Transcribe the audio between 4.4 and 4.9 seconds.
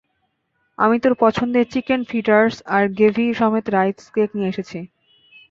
এসেছি।